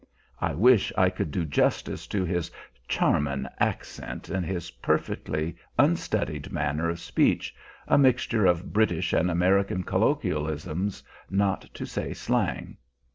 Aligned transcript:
I 0.39 0.55
wish 0.55 0.91
I 0.97 1.11
could 1.11 1.29
do 1.29 1.45
justice 1.45 2.07
to 2.07 2.25
his 2.25 2.49
"charmin'" 2.87 3.47
accent 3.59 4.29
and 4.29 4.43
his 4.43 4.71
perfectly 4.71 5.55
unstudied 5.77 6.51
manner 6.51 6.89
of 6.89 6.99
speech, 6.99 7.55
a 7.87 7.99
mixture 7.99 8.47
of 8.47 8.73
British 8.73 9.13
and 9.13 9.29
American 9.29 9.83
colloquialisms, 9.83 11.03
not 11.29 11.61
to 11.75 11.85
say 11.85 12.15
slang. 12.15 12.77